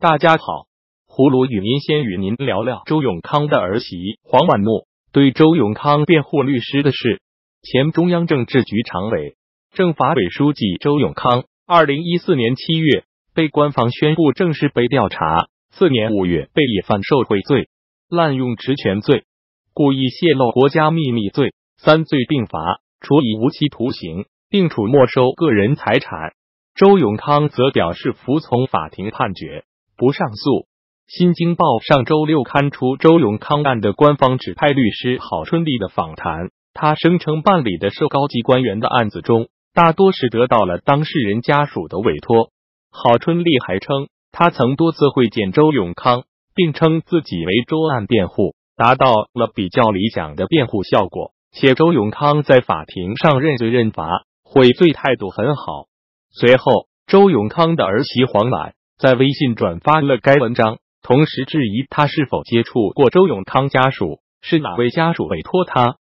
[0.00, 0.68] 大家好，
[1.08, 7.20] 葫芦与您先与您聊聊周永康的儿媳黄婉诺对周永康辩护律师的事。
[7.62, 9.34] 前中央政治局常委、
[9.72, 17.68] 政法委书记周永康，二零一四年七月被官方宣布正式被调查，次年五月被以犯受贿罪、
[18.08, 19.24] 滥用职权罪、
[19.74, 26.34] 故意泄露国家秘密罪三罪并罚，处以无期徒刑，并处没收个人财产。
[26.76, 29.64] 周永康则表示服从法庭判决，
[29.98, 30.66] 不上诉。
[31.08, 36.50] 新京报上周六刊出周永康案的官方指派律师郝春丽的访谈。
[36.72, 42.50] 他声称办理的涉高级官员的案子中，大多是得到了当事人家属的委托。
[42.92, 46.22] 郝春丽还称，他曾多次会见周永康，
[46.54, 51.32] 并称自己为周案辩护，达到了比较理想的辩护效果。
[51.50, 55.86] 且周永康在法庭上认罪认罚，悔罪态度很好。
[56.30, 65.98] 随后，周永康的儿媳黄婉在微信转发了该文章，同时质疑他是否接触过周永康家属，是哪位家属委托他。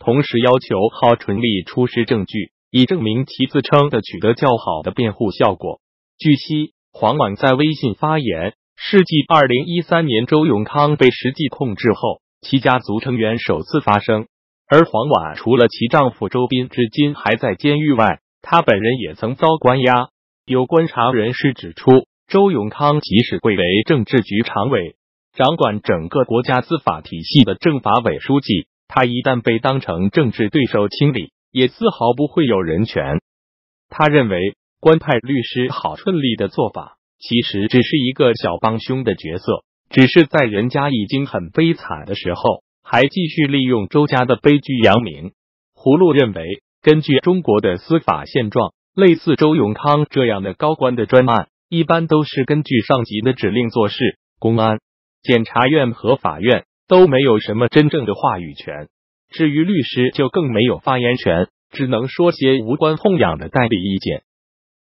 [0.00, 5.78] 同时要求郝纯丽出示证据，以证明其自称的取得较好的辩护效果。
[6.18, 14.26] 据悉，黄婉在微信发言，是继二零一三年周永康被实际控制后，其家族成员首次发声。
[14.66, 20.08] 而黄婉除了其丈夫周斌至今还在监狱外，她本人也曾遭关押。
[20.46, 24.96] 有观察人士指出，周永康即使贵为政治局常委，
[25.34, 28.66] 掌管整个国家司法体系的政法委书记。
[28.86, 33.20] 他一旦被当成政治对手清理，也丝毫不会有人权。
[33.88, 45.32] 他认为，官派律师郝顺利的做法，其实只是一个小帮凶的角色，只是在人家已经很悲惨的时候，还继续利用周家的悲剧扬名。
[45.74, 54.78] 葫芦认为，根据中国的司法现状，类似周永康这样的高官的专案，一般都是根据上级的指令做事，公安、
[55.22, 56.64] 检察院和法院。
[56.86, 58.88] 都没有什么真正的话语权，
[59.30, 64.22] 至于律师就更没有发言权，只能说些无关痛痒的代理意见。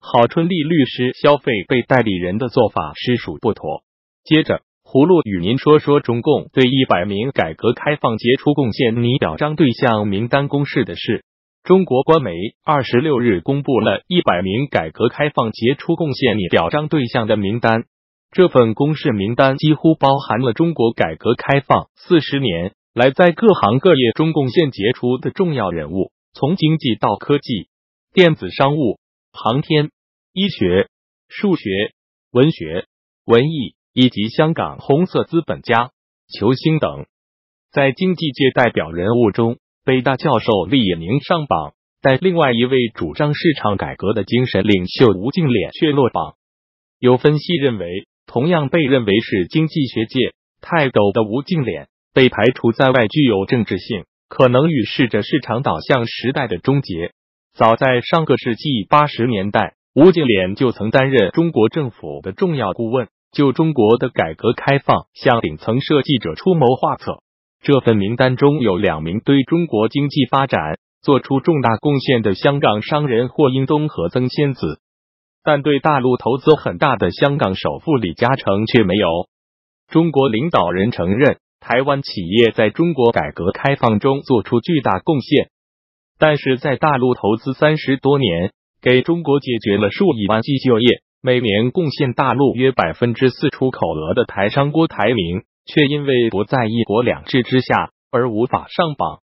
[0.00, 3.84] 郝春丽律师消费被代理人的做法实属不妥。
[4.24, 11.24] 接着，葫芦与您说说中共对一百名改革开放杰出贡献拟表彰对象名单公示的事。
[11.64, 12.30] 中国官媒
[12.62, 17.84] 二十六日公布了一百名改革开放杰出贡献拟表彰对象的名单。
[18.30, 27.68] 这份公示名单几乎包含了中国改革开放四十年来在各行各业中贡献杰出的重要人物，从经济到科技、
[28.12, 28.98] 电子商务、
[29.32, 29.90] 航天、
[30.34, 30.88] 医学、
[31.28, 31.70] 数学、
[32.30, 32.84] 文学、
[33.24, 35.92] 文艺以及香港红色资本家、
[36.28, 37.06] 球星等。
[37.72, 46.34] 在经济界代表人物中，北大教授厉以宁上榜，但另外一位主张市场改革的精神领袖吴敬琏却落榜。
[46.98, 48.06] 有分析认为。
[48.26, 57.12] 同样被认为是经济学界泰斗的吴敬琏被排除在外，具有政治性，可能预示着市场导向时代的终结。
[57.52, 67.22] 早在上个世纪八十年代，吴敬琏就曾担任中国政府的重要顾问，就中国的改革开放向顶层设计者出谋划策。
[67.64, 70.60] 这份名单中有两名对中国经济发展
[71.02, 74.80] 做出重大贡献的香港商人霍英东和曾仙子。
[75.42, 79.08] 但对大陆投资很大的香港首富李嘉诚却没有。
[79.88, 85.48] 中国领导人承认，台湾企业在中国改革开放中做出巨大贡献，
[86.18, 88.52] 但是在大陆投资三十多年，
[88.82, 99.20] 给中国解决了数以万计就业，每年贡献大陆约百分之四出口额的台商郭台铭，却因为不在一国两制之下而无法上榜。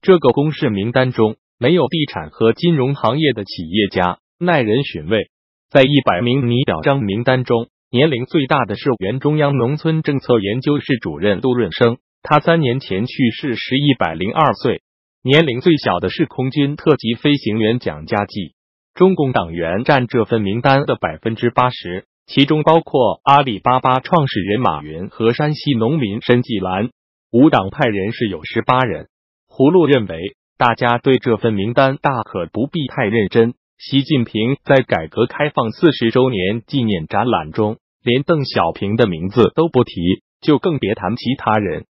[0.00, 5.30] 这个公示名单中没有地产和金融行业的企业家，耐人寻味。
[5.70, 14.76] 在一百名拟表彰名单中，年龄最大的是原中央农村政策研究室主任杜润生，他三年前去世时一百零二岁；
[15.22, 18.54] 年龄最小的是空军特级飞行员蒋家骥。
[18.94, 26.90] 中共党员占这份名单的百分之八十，其中包括阿里巴巴创始人马云和山西农民申纪兰。
[27.30, 29.08] 无党派人士有十八人。
[29.48, 33.54] 葫芦认为，大家对这份名单大可不必太认真。
[33.76, 39.92] 习近平在改革开放四十周年纪念展览中，连邓小平的名字都不提，
[40.40, 41.86] 就更别谈其他人。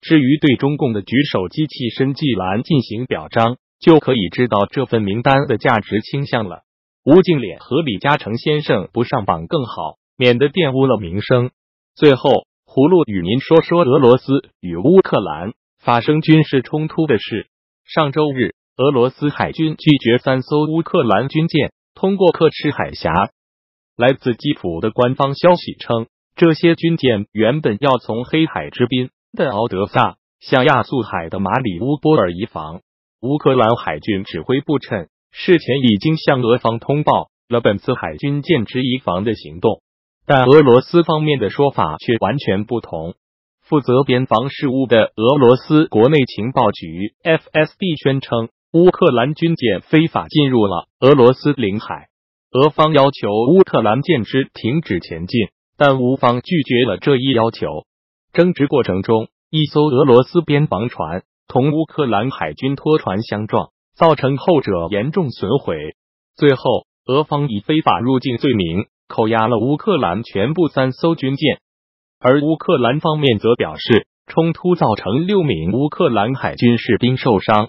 [0.00, 6.62] 至于对中共的举手机器申纪兰进行表彰，就可以知道这份名单的价值倾向了。
[7.04, 11.50] 吴敬琏和李嘉诚先生不上榜更好，免得玷污了名声。
[11.94, 17.48] 最后，葫芦与您说说俄罗斯与乌克兰发生军事冲突的事。
[17.84, 18.54] 上周日。
[18.78, 23.30] 俄罗斯海军拒绝三艘乌克兰军舰通过刻赤海峡
[23.98, 26.06] 来自基辅的官方消息称，
[26.36, 32.80] 这些军舰原本要从黑海之滨的敖德萨向亚速海的马里乌波尔移防。
[33.20, 39.80] 乌克兰海军指挥部称，事前已经向俄方通报了本次海军舰只移防的行动，
[40.26, 43.14] 但俄罗斯方面的说法却完全不同。
[43.62, 52.08] 负责边防事务的俄罗斯国内情报局 FSB 宣称，乌克兰军舰非法进入了俄罗斯领海。
[52.50, 57.86] 俄方要求乌克兰舰只停止前进，但乌方拒绝了这一要求。
[58.34, 65.94] 争执过程中，一艘俄罗斯边防船同乌克兰海军拖船相撞，造成后者严重损毁。
[66.36, 71.60] 最后，俄方以非法入境罪名扣押了乌克兰全部三艘军舰，
[72.18, 77.68] 而乌克兰方面则表示，冲突造成六名乌克兰海军士兵受伤。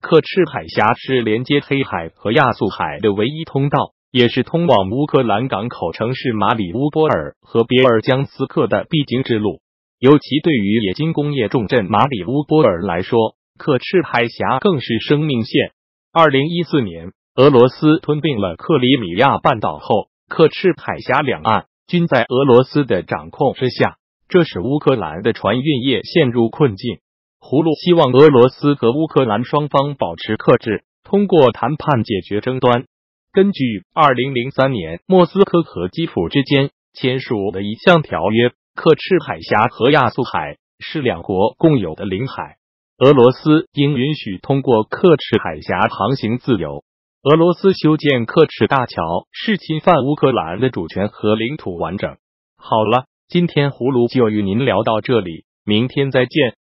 [0.00, 3.92] 克赤海峡是连接黑海和亚速海的唯一通道。
[4.12, 9.60] 也是通往乌克兰港口城市马里乌波尔和别尔江斯克的必经之路，
[9.98, 15.72] 尤其对于冶金工业重镇马里乌波尔来说，克赤海峡更是生命线。
[16.12, 23.96] 二零一四年，俄罗斯吞并了克里米亚半岛后，克赤海峡两岸均在俄罗斯的掌控之下，
[24.28, 26.98] 这使乌克兰的船运业陷入困境。
[27.38, 32.86] 胡卢希望俄罗斯和乌克兰双方保持克制，通过谈判解决争端。
[33.32, 42.56] 根据二零零三年莫斯科和基辅之间签署的一项条约，克赤海峡和亚速海是两国共有的领海，
[42.98, 46.82] 俄罗斯应允许通过克赤海峡航行自由。
[47.24, 52.16] 俄罗斯修建克赤大桥是侵犯乌克兰的主权和领土完整。
[52.56, 56.56] 好了，今天葫芦就与您聊到这里，明天再见。